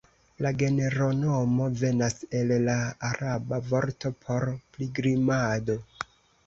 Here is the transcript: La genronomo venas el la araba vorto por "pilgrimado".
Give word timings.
La 0.43 0.51
genronomo 0.61 1.67
venas 1.83 2.17
el 2.41 2.55
la 2.65 2.79
araba 3.11 3.63
vorto 3.71 4.15
por 4.27 4.53
"pilgrimado". 4.77 5.81